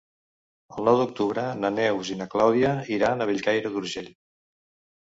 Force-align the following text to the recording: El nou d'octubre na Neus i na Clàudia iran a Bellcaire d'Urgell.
El 0.75 0.87
nou 0.87 0.97
d'octubre 1.01 1.43
na 1.59 1.71
Neus 1.75 2.11
i 2.15 2.17
na 2.23 2.29
Clàudia 2.35 2.75
iran 2.99 3.21
a 3.21 3.31
Bellcaire 3.33 3.75
d'Urgell. 3.79 4.15